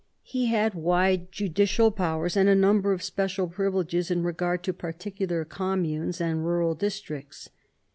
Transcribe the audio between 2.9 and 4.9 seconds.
of special privileges in regard to